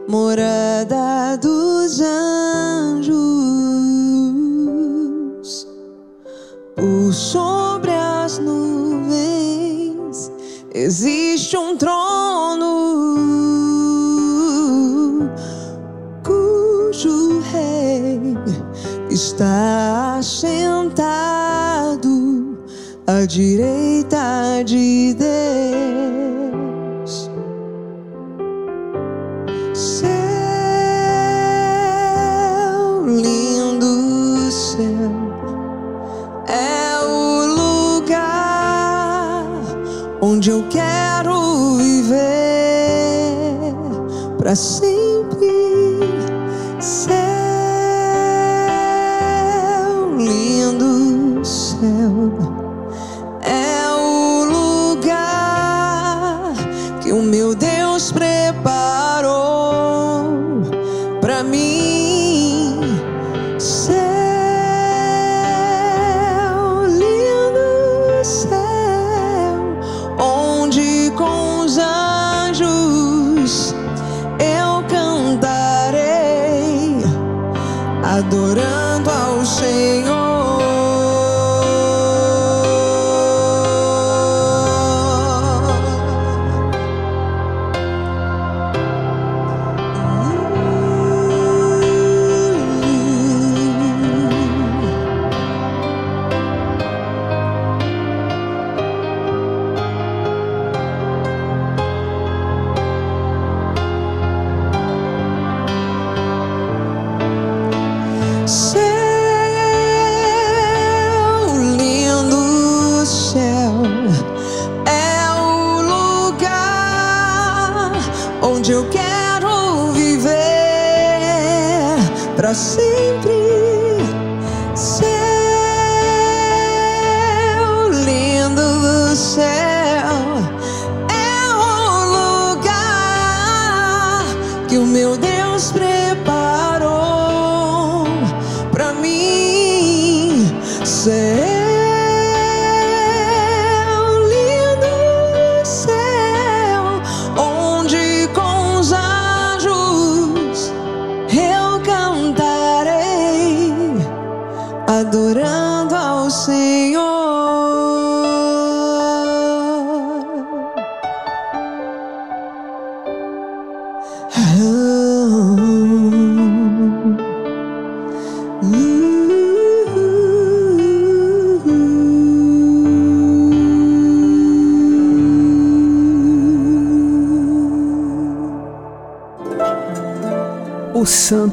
morada 0.05 1.37
dos 1.41 2.01
anjos. 2.01 3.15
Por 6.75 7.13
sobre 7.13 7.91
as 7.91 8.37
nuvens 8.37 10.29
existe 10.73 11.55
um 11.55 11.77
trono 11.77 13.30
está 19.41 20.21
sentado 20.21 22.07
à 23.07 23.25
direita 23.25 24.61
de 24.63 25.15
Deus. 25.15 26.51
Céu, 29.73 30.11
lindo 33.07 34.51
céu, 34.51 35.11
é 36.47 36.99
o 37.03 37.45
lugar 37.97 39.43
onde 40.21 40.51
eu 40.51 40.67
quero 40.69 41.77
viver 41.77 42.13
para 44.37 44.53
sempre. 44.53 45.00
adorando 78.11 79.09
ao 79.09 79.45
cheiro. 79.45 79.90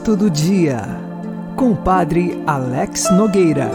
Santo 0.09 0.25
do 0.25 0.31
Dia, 0.31 0.81
com 1.55 1.73
o 1.73 1.77
Padre 1.77 2.43
Alex 2.47 3.11
Nogueira. 3.13 3.71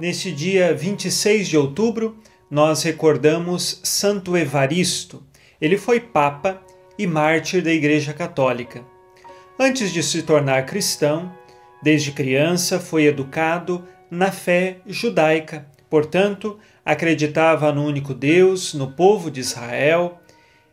Neste 0.00 0.32
dia 0.32 0.72
26 0.74 1.46
de 1.46 1.58
outubro, 1.58 2.16
nós 2.50 2.82
recordamos 2.84 3.82
Santo 3.84 4.34
Evaristo. 4.34 5.22
Ele 5.60 5.76
foi 5.76 6.00
Papa 6.00 6.62
e 6.98 7.06
mártir 7.06 7.62
da 7.62 7.70
Igreja 7.70 8.14
Católica. 8.14 8.82
Antes 9.60 9.92
de 9.92 10.02
se 10.02 10.22
tornar 10.22 10.64
cristão, 10.64 11.30
desde 11.82 12.12
criança 12.12 12.80
foi 12.80 13.04
educado 13.04 13.86
na 14.10 14.32
fé 14.32 14.78
judaica, 14.86 15.66
portanto, 15.90 16.58
acreditava 16.82 17.70
no 17.70 17.84
único 17.84 18.14
Deus, 18.14 18.72
no 18.72 18.92
povo 18.92 19.30
de 19.30 19.40
Israel, 19.40 20.18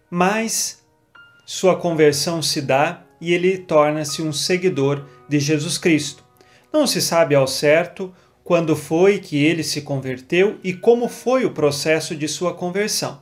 mas 0.09 0.81
sua 1.45 1.75
conversão 1.75 2.41
se 2.41 2.61
dá 2.61 3.08
e 3.19 3.33
ele 3.33 3.57
torna-se 3.57 4.21
um 4.21 4.31
seguidor 4.31 5.05
de 5.27 5.39
Jesus 5.39 5.77
Cristo. 5.77 6.23
Não 6.71 6.85
se 6.85 7.01
sabe 7.01 7.35
ao 7.35 7.47
certo 7.47 8.13
quando 8.43 8.75
foi 8.75 9.19
que 9.19 9.43
ele 9.43 9.63
se 9.63 9.81
converteu 9.81 10.57
e 10.63 10.73
como 10.73 11.07
foi 11.07 11.45
o 11.45 11.51
processo 11.51 12.15
de 12.15 12.27
sua 12.27 12.53
conversão. 12.53 13.21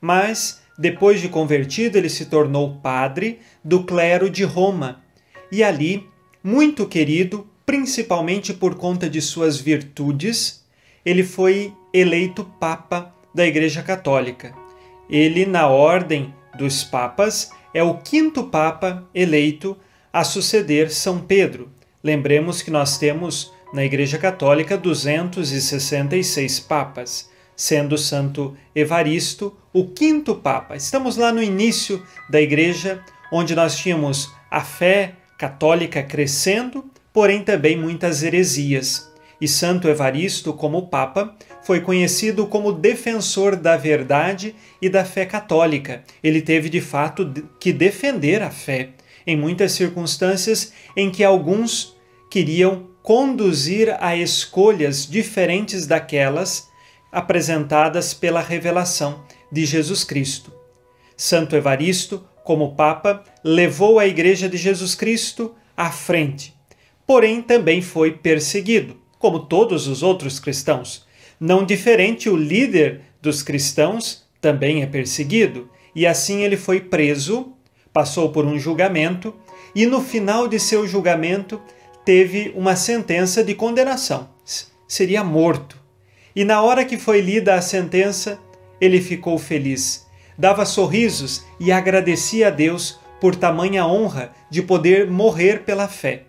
Mas, 0.00 0.60
depois 0.78 1.20
de 1.20 1.28
convertido, 1.28 1.96
ele 1.96 2.08
se 2.08 2.26
tornou 2.26 2.76
padre 2.76 3.40
do 3.64 3.84
clero 3.84 4.28
de 4.28 4.44
Roma 4.44 5.02
e 5.50 5.62
ali, 5.64 6.06
muito 6.44 6.86
querido, 6.86 7.46
principalmente 7.64 8.52
por 8.52 8.74
conta 8.74 9.08
de 9.08 9.20
suas 9.20 9.58
virtudes, 9.58 10.64
ele 11.04 11.24
foi 11.24 11.72
eleito 11.92 12.44
Papa 12.44 13.14
da 13.34 13.46
Igreja 13.46 13.82
Católica. 13.82 14.54
Ele, 15.08 15.46
na 15.46 15.66
ordem 15.68 16.34
dos 16.58 16.84
papas, 16.84 17.50
é 17.72 17.82
o 17.82 17.94
quinto 17.98 18.44
Papa 18.44 19.04
eleito 19.14 19.76
a 20.12 20.24
suceder 20.24 20.90
São 20.90 21.20
Pedro. 21.20 21.70
Lembremos 22.02 22.62
que 22.62 22.70
nós 22.70 22.98
temos 22.98 23.52
na 23.72 23.84
Igreja 23.84 24.18
Católica 24.18 24.76
266 24.76 26.60
papas, 26.60 27.28
sendo 27.54 27.98
Santo 27.98 28.56
Evaristo 28.74 29.56
o 29.72 29.88
quinto 29.88 30.34
Papa. 30.34 30.76
Estamos 30.76 31.16
lá 31.16 31.32
no 31.32 31.42
início 31.42 32.02
da 32.30 32.40
Igreja, 32.40 33.02
onde 33.32 33.54
nós 33.54 33.76
tínhamos 33.76 34.32
a 34.50 34.60
fé 34.60 35.14
católica 35.36 36.02
crescendo, 36.02 36.84
porém 37.12 37.42
também 37.42 37.76
muitas 37.76 38.22
heresias. 38.22 39.07
E 39.40 39.46
Santo 39.46 39.88
Evaristo, 39.88 40.52
como 40.52 40.88
Papa, 40.88 41.36
foi 41.62 41.80
conhecido 41.80 42.46
como 42.46 42.72
defensor 42.72 43.54
da 43.54 43.76
verdade 43.76 44.54
e 44.82 44.88
da 44.88 45.04
fé 45.04 45.24
católica. 45.24 46.02
Ele 46.22 46.42
teve 46.42 46.68
de 46.68 46.80
fato 46.80 47.32
que 47.60 47.72
defender 47.72 48.42
a 48.42 48.50
fé 48.50 48.90
em 49.26 49.36
muitas 49.36 49.72
circunstâncias 49.72 50.72
em 50.96 51.10
que 51.10 51.22
alguns 51.22 51.96
queriam 52.30 52.88
conduzir 53.02 53.96
a 54.00 54.16
escolhas 54.16 55.06
diferentes 55.06 55.86
daquelas 55.86 56.68
apresentadas 57.10 58.12
pela 58.12 58.40
revelação 58.40 59.24
de 59.50 59.64
Jesus 59.64 60.04
Cristo. 60.04 60.52
Santo 61.16 61.56
Evaristo, 61.56 62.24
como 62.44 62.74
Papa, 62.74 63.24
levou 63.42 63.98
a 63.98 64.06
Igreja 64.06 64.48
de 64.48 64.56
Jesus 64.56 64.94
Cristo 64.94 65.54
à 65.76 65.90
frente, 65.90 66.54
porém 67.06 67.40
também 67.40 67.80
foi 67.80 68.12
perseguido, 68.12 68.96
como 69.18 69.40
todos 69.40 69.86
os 69.86 70.02
outros 70.02 70.38
cristãos. 70.38 71.06
Não 71.40 71.64
diferente, 71.64 72.28
o 72.28 72.36
líder 72.36 73.00
dos 73.20 73.42
cristãos 73.42 74.24
também 74.40 74.82
é 74.82 74.86
perseguido, 74.86 75.68
e 75.94 76.06
assim 76.06 76.42
ele 76.42 76.56
foi 76.56 76.80
preso, 76.80 77.52
passou 77.92 78.30
por 78.30 78.44
um 78.44 78.58
julgamento, 78.58 79.34
e 79.74 79.86
no 79.86 80.00
final 80.00 80.48
de 80.48 80.58
seu 80.58 80.86
julgamento 80.86 81.60
teve 82.04 82.52
uma 82.56 82.76
sentença 82.76 83.42
de 83.44 83.54
condenação. 83.54 84.28
Seria 84.86 85.22
morto. 85.22 85.78
E 86.34 86.44
na 86.44 86.62
hora 86.62 86.84
que 86.84 86.96
foi 86.96 87.20
lida 87.20 87.54
a 87.54 87.60
sentença, 87.60 88.38
ele 88.80 89.00
ficou 89.00 89.38
feliz, 89.38 90.06
dava 90.36 90.64
sorrisos 90.64 91.44
e 91.58 91.72
agradecia 91.72 92.48
a 92.48 92.50
Deus 92.50 92.98
por 93.20 93.34
tamanha 93.34 93.84
honra 93.86 94.32
de 94.48 94.62
poder 94.62 95.10
morrer 95.10 95.64
pela 95.64 95.88
fé. 95.88 96.24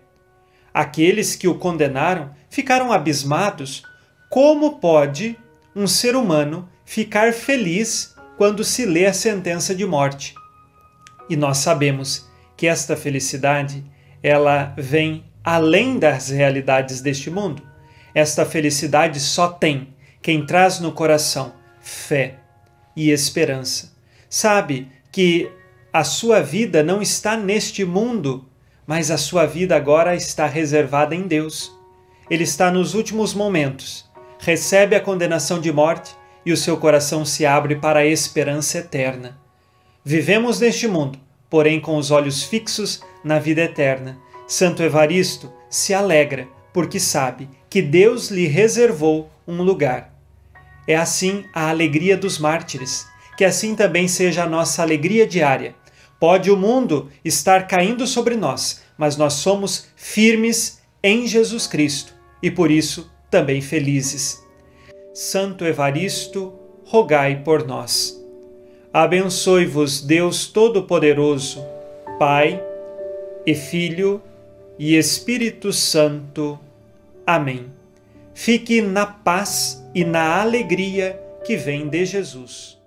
Aqueles 0.74 1.36
que 1.36 1.48
o 1.48 1.54
condenaram 1.54 2.30
ficaram 2.50 2.92
abismados. 2.92 3.82
Como 4.28 4.78
pode 4.78 5.38
um 5.74 5.86
ser 5.86 6.14
humano 6.14 6.68
ficar 6.84 7.32
feliz 7.32 8.14
quando 8.36 8.64
se 8.64 8.84
lê 8.84 9.06
a 9.06 9.12
sentença 9.12 9.74
de 9.74 9.86
morte? 9.86 10.34
E 11.28 11.36
nós 11.36 11.58
sabemos 11.58 12.28
que 12.56 12.66
esta 12.66 12.96
felicidade, 12.96 13.84
ela 14.22 14.74
vem 14.76 15.24
além 15.42 15.98
das 15.98 16.28
realidades 16.28 17.00
deste 17.00 17.30
mundo. 17.30 17.62
Esta 18.14 18.44
felicidade 18.44 19.18
só 19.20 19.48
tem 19.48 19.94
quem 20.20 20.44
traz 20.44 20.80
no 20.80 20.92
coração 20.92 21.54
fé 21.80 22.40
e 22.94 23.10
esperança. 23.10 23.92
Sabe 24.28 24.88
que 25.10 25.50
a 25.92 26.04
sua 26.04 26.40
vida 26.40 26.82
não 26.82 27.00
está 27.00 27.36
neste 27.36 27.84
mundo, 27.84 28.48
mas 28.86 29.10
a 29.10 29.16
sua 29.16 29.46
vida 29.46 29.76
agora 29.76 30.14
está 30.14 30.46
reservada 30.46 31.14
em 31.14 31.26
Deus. 31.26 31.72
Ele 32.30 32.44
está 32.44 32.70
nos 32.70 32.94
últimos 32.94 33.34
momentos, 33.34 34.08
recebe 34.38 34.94
a 34.94 35.00
condenação 35.00 35.60
de 35.60 35.72
morte 35.72 36.14
e 36.46 36.52
o 36.52 36.56
seu 36.56 36.76
coração 36.76 37.24
se 37.24 37.44
abre 37.44 37.74
para 37.74 38.00
a 38.00 38.06
esperança 38.06 38.78
eterna. 38.78 39.36
Vivemos 40.04 40.60
neste 40.60 40.86
mundo, 40.86 41.18
porém 41.50 41.80
com 41.80 41.96
os 41.96 42.12
olhos 42.12 42.44
fixos 42.44 43.00
na 43.24 43.40
vida 43.40 43.62
eterna. 43.62 44.16
Santo 44.46 44.80
Evaristo 44.80 45.52
se 45.68 45.92
alegra 45.92 46.46
porque 46.72 47.00
sabe 47.00 47.50
que 47.68 47.82
Deus 47.82 48.30
lhe 48.30 48.46
reservou 48.46 49.28
um 49.44 49.60
lugar. 49.60 50.14
É 50.86 50.94
assim 50.94 51.44
a 51.52 51.68
alegria 51.68 52.16
dos 52.16 52.38
mártires, 52.38 53.08
que 53.36 53.44
assim 53.44 53.74
também 53.74 54.06
seja 54.06 54.44
a 54.44 54.48
nossa 54.48 54.82
alegria 54.82 55.26
diária. 55.26 55.74
Pode 56.20 56.48
o 56.48 56.56
mundo 56.56 57.10
estar 57.24 57.66
caindo 57.66 58.06
sobre 58.06 58.36
nós, 58.36 58.82
mas 58.96 59.16
nós 59.16 59.32
somos 59.32 59.88
firmes 59.96 60.80
em 61.02 61.26
Jesus 61.26 61.66
Cristo 61.66 62.19
e 62.42 62.50
por 62.50 62.70
isso 62.70 63.10
também 63.30 63.60
felizes. 63.60 64.42
Santo 65.14 65.64
Evaristo, 65.64 66.52
rogai 66.84 67.42
por 67.42 67.66
nós. 67.66 68.20
Abençoe-vos 68.92 70.00
Deus 70.00 70.46
Todo-Poderoso, 70.46 71.64
Pai 72.18 72.62
e 73.46 73.54
Filho 73.54 74.20
e 74.78 74.96
Espírito 74.96 75.72
Santo. 75.72 76.58
Amém. 77.26 77.66
Fique 78.34 78.80
na 78.80 79.06
paz 79.06 79.84
e 79.94 80.04
na 80.04 80.40
alegria 80.40 81.20
que 81.44 81.56
vem 81.56 81.88
de 81.88 82.04
Jesus. 82.04 82.78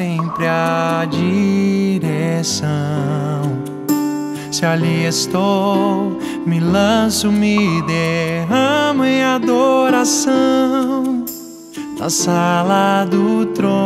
Sempre 0.00 0.46
a 0.46 1.06
direção. 1.10 2.70
Se 4.50 4.64
ali 4.64 5.04
estou, 5.04 6.18
me 6.46 6.58
lanço, 6.58 7.30
me 7.30 7.82
derramo 7.82 9.04
em 9.04 9.22
adoração 9.22 11.26
na 11.98 12.08
sala 12.08 13.04
do 13.04 13.44
trono. 13.52 13.82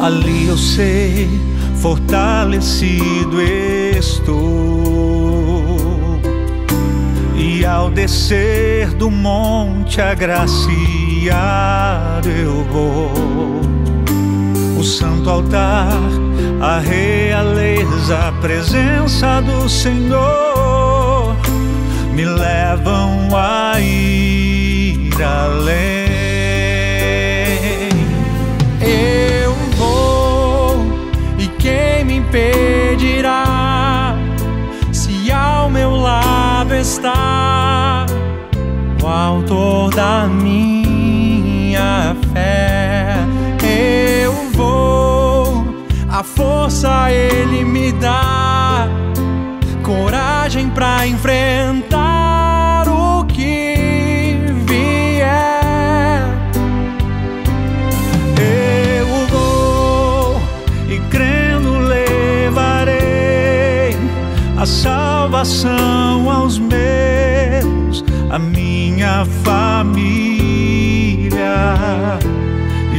Ali 0.00 0.48
eu 0.48 0.58
sei, 0.58 1.28
fortalecido 1.80 3.40
estou. 3.40 5.15
E 7.38 7.66
ao 7.66 7.90
descer 7.90 8.88
do 8.94 9.10
monte 9.10 10.00
agraciado 10.00 10.70
eu 12.28 12.64
vou. 12.64 13.12
O 14.78 14.82
santo 14.82 15.28
altar, 15.28 15.92
a 16.60 16.78
realeza, 16.78 18.28
a 18.28 18.32
presença 18.40 19.42
do 19.42 19.68
Senhor 19.68 21.36
me 22.14 22.24
levam 22.24 23.28
a 23.36 23.78
ir 23.80 25.12
além. 25.22 26.06
Eu 28.80 29.54
vou 29.76 30.86
e 31.38 31.46
quem 31.58 32.02
me 32.06 32.16
impedirá 32.16 33.45
está 36.76 38.06
o 39.02 39.06
autor 39.06 39.90
da 39.94 40.26
minha 40.26 42.16
fé? 42.32 43.16
Eu 44.22 44.32
vou, 44.52 45.64
a 46.08 46.22
força 46.22 47.10
ele 47.10 47.64
me 47.64 47.92
dá, 47.92 48.88
coragem 49.82 50.68
pra 50.70 51.06
enfrentar 51.06 51.95
salvação 64.66 66.28
aos 66.28 66.58
meus, 66.58 68.04
a 68.30 68.38
minha 68.38 69.24
família. 69.44 70.18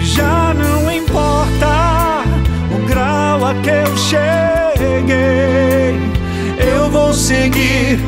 Já 0.02 0.54
não 0.54 0.90
importa 0.90 2.24
o 2.74 2.88
grau 2.88 3.46
a 3.46 3.54
que 3.56 3.70
eu 3.70 3.98
cheguei, 3.98 5.10
eu 6.58 6.90
vou 6.90 7.14
seguir 7.14 8.00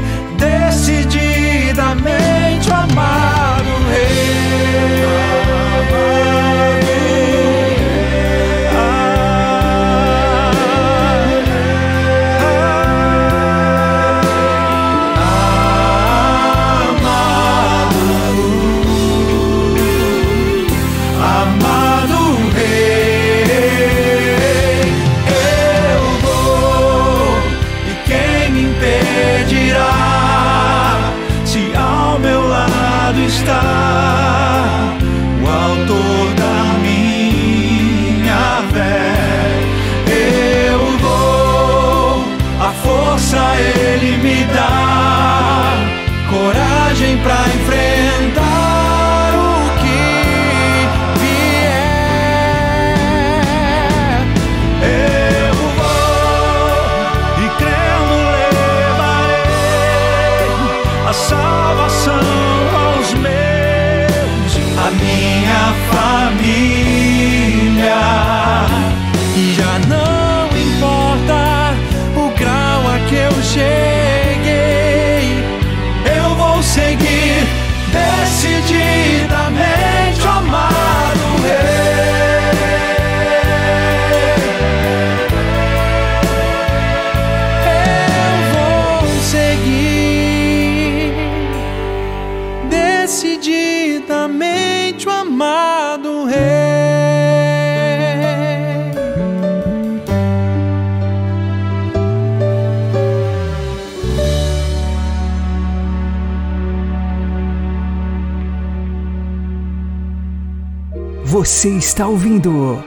Você 111.60 111.72
está 111.72 112.08
ouvindo 112.08 112.82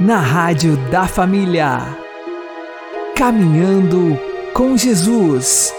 na 0.00 0.18
Rádio 0.18 0.76
da 0.90 1.06
Família. 1.06 1.96
Caminhando 3.14 4.18
com 4.52 4.76
Jesus. 4.76 5.72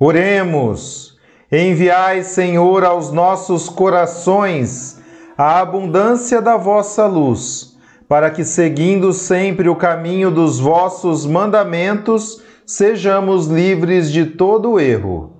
Oremos. 0.00 1.16
Enviai, 1.52 2.24
Senhor, 2.24 2.82
aos 2.82 3.12
nossos 3.12 3.68
corações 3.68 5.00
a 5.38 5.60
abundância 5.60 6.42
da 6.42 6.56
vossa 6.56 7.06
luz, 7.06 7.76
para 8.08 8.28
que, 8.28 8.44
seguindo 8.44 9.12
sempre 9.12 9.68
o 9.68 9.76
caminho 9.76 10.32
dos 10.32 10.58
vossos 10.58 11.24
mandamentos, 11.24 12.42
sejamos 12.66 13.46
livres 13.46 14.10
de 14.10 14.26
todo 14.26 14.80
erro. 14.80 15.39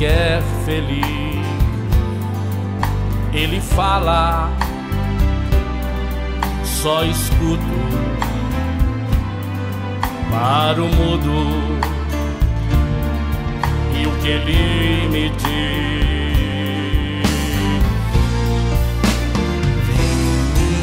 Quer 0.00 0.42
feliz. 0.64 1.04
Ele 3.34 3.60
fala, 3.60 4.50
só 6.64 7.04
escuto 7.04 7.62
para 10.30 10.82
o 10.82 10.88
mudo 10.88 11.34
e 13.94 14.06
o 14.06 14.10
que 14.22 14.28
ele 14.28 15.08
me 15.10 15.28
diz. 15.36 15.50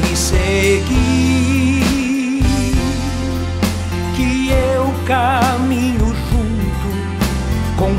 me 0.03 0.15
seguir, 0.15 1.84
que 4.15 4.51
eu 4.51 4.93
com 5.07 5.47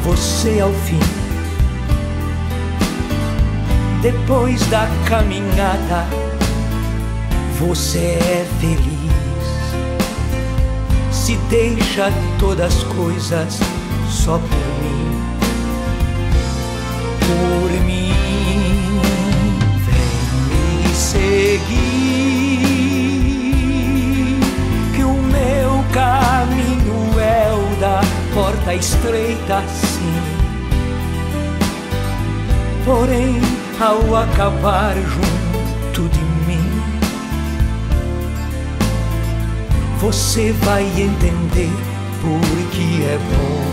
você 0.08 0.58
ao 0.60 0.72
fim. 0.72 0.98
Depois 4.00 4.66
da 4.68 4.88
caminhada, 5.06 6.06
você 7.58 8.16
é 8.18 8.46
feliz. 8.58 8.88
Se 11.12 11.36
deixa 11.50 12.10
todas 12.38 12.74
as 12.74 12.82
coisas 12.84 13.60
só 14.08 14.38
por 14.38 14.48
mim, 14.80 15.20
por 17.20 17.70
mim. 17.84 18.14
Vem 19.84 20.08
me 20.88 20.94
seguir, 20.94 21.58
que 24.96 25.04
o 25.04 25.12
meu 25.12 25.84
caminho 25.92 26.87
o 27.18 27.80
da 27.80 28.00
porta 28.32 28.74
estreita, 28.74 29.62
sim. 29.66 30.38
Porém, 32.84 33.40
ao 33.80 34.16
acabar 34.16 34.94
junto 34.94 36.08
de 36.08 36.24
mim, 36.46 36.82
você 39.98 40.52
vai 40.52 40.84
entender 40.84 41.70
porque 42.20 43.02
é 43.04 43.18
bom, 43.30 43.64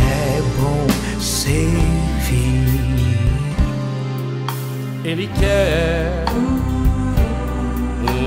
é 0.00 0.42
bom 0.60 0.86
servir. 1.20 2.64
Ele 5.04 5.28
quer 5.38 6.24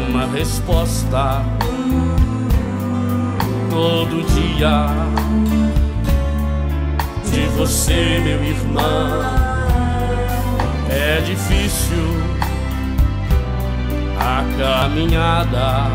uma 0.10 0.26
resposta 0.28 1.44
todo 3.78 4.24
dia 4.34 4.88
de 7.30 7.42
você, 7.56 8.20
meu 8.24 8.44
irmão. 8.44 9.22
É 10.90 11.22
difícil 11.22 12.08
a 14.20 14.44
caminhada 14.58 15.90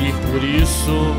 e 0.00 0.12
por 0.28 0.44
isso 0.44 1.16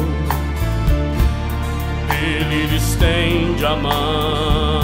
ele 2.10 2.74
estende 2.74 3.66
a 3.66 3.76
mão. 3.76 4.77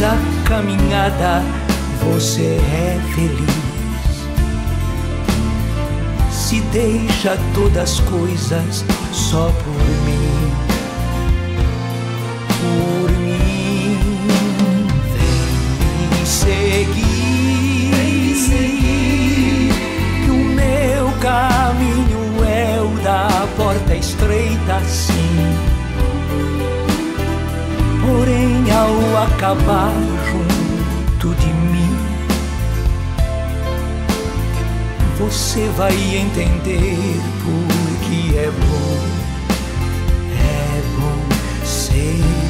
Da 0.00 0.16
caminhada, 0.44 1.42
você 2.02 2.60
é 2.60 3.00
feliz. 3.14 3.56
Se 6.30 6.60
deixa 6.72 7.38
todas 7.54 7.94
as 7.94 8.00
coisas 8.00 8.84
só 9.12 9.50
por 9.64 9.84
mim, 10.04 10.52
por 12.60 13.10
mim. 13.18 13.98
Vem 15.14 16.08
me 16.10 16.26
seguir, 16.26 17.90
que 20.24 20.30
o 20.30 20.34
meu 20.34 21.10
caminho 21.20 22.44
é 22.44 22.80
o 22.82 23.02
da 23.02 23.46
porta 23.56 23.94
estreita, 23.94 24.80
sim. 24.86 25.55
Porém, 28.16 28.64
ao 28.70 29.24
acabar 29.24 29.92
junto 30.30 31.34
de 31.34 31.52
mim, 31.52 31.96
você 35.18 35.68
vai 35.76 35.92
entender 35.92 37.20
porque 37.44 38.38
é 38.38 38.50
bom, 38.50 38.98
é 40.32 40.82
bom 40.98 41.66
servir. 41.66 42.45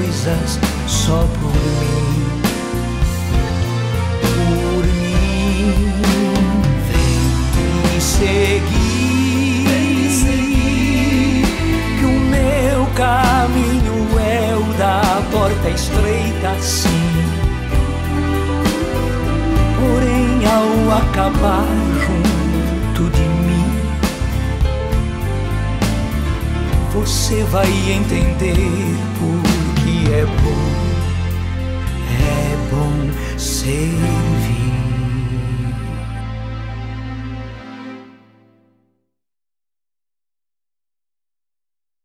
Todas 0.00 0.26
as 0.26 0.69